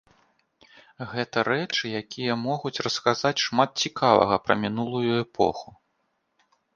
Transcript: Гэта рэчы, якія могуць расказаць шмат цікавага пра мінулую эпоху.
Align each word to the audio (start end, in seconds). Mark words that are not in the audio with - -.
Гэта 1.11 1.37
рэчы, 1.49 1.83
якія 2.01 2.37
могуць 2.45 2.83
расказаць 2.87 3.43
шмат 3.49 3.69
цікавага 3.85 4.35
пра 4.47 4.57
мінулую 4.65 5.13
эпоху. 5.25 5.69